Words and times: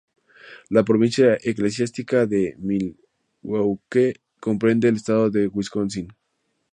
La 0.71 0.81
Provincia 0.83 1.37
Eclesiástica 1.43 2.25
de 2.25 2.55
Milwaukee 2.57 4.15
comprende 4.39 4.87
el 4.89 4.95
estado 4.95 5.29
de 5.29 5.45
Wisconsin. 5.45 6.07